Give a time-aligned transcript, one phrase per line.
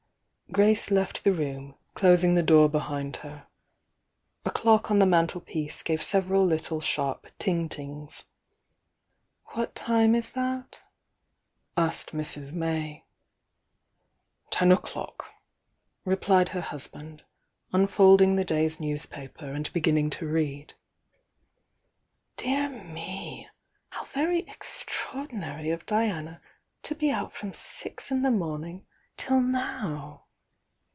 [0.51, 3.47] Grace left the room, closing the door behind her.
[4.43, 8.25] A clock on the mantelpiece gave several little sharp ting tings.
[9.53, 10.81] "What time is that?"
[11.77, 12.51] asked Mrs.
[12.51, 13.05] May.
[14.49, 15.31] "Ten o'clock,"
[16.03, 17.23] replied her husband,
[17.71, 20.73] unfolding the day's newspaper and beginning to read.
[22.35, 23.47] "Dear me!
[23.87, 26.41] How very extraordinary of Diana
[26.83, 30.25] to THE YOUNG DIANA 63 be out from six in the morning till now!"